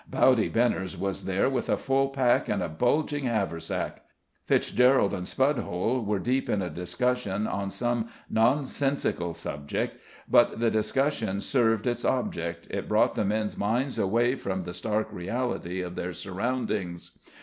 [0.09, 4.01] Bowdy Benners was there with a full pack and a bulging haversack.
[4.47, 11.39] Fitzgerald and Spudhole were deep in a discussion on some nonsensical subject; but the discussion
[11.39, 16.13] served its object, it brought the men's minds away from the stark reality of their
[16.13, 17.19] surroundings.